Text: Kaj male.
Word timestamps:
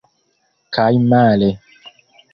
Kaj 0.77 0.89
male. 1.13 1.53